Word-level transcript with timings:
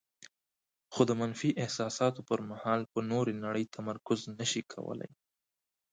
خو 0.93 1.01
د 1.09 1.11
منفي 1.21 1.49
احساساتو 1.63 2.21
پر 2.29 2.39
مهال 2.51 2.81
په 2.93 2.99
نورې 3.11 3.33
نړۍ 3.45 3.65
تمرکز 3.75 4.19
نشي 4.39 4.63
کولای. 4.73 5.11